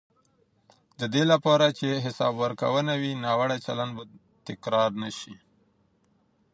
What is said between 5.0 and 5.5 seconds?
نه شي.